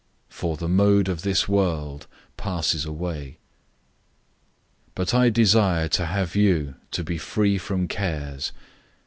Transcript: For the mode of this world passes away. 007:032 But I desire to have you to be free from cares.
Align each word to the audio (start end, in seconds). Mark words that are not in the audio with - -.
For 0.29 0.57
the 0.57 0.67
mode 0.67 1.07
of 1.09 1.21
this 1.21 1.47
world 1.47 2.07
passes 2.35 2.85
away. 2.85 3.37
007:032 4.95 4.95
But 4.95 5.13
I 5.13 5.29
desire 5.29 5.87
to 5.89 6.07
have 6.07 6.35
you 6.35 6.73
to 6.89 7.03
be 7.03 7.19
free 7.19 7.59
from 7.59 7.87
cares. 7.87 8.51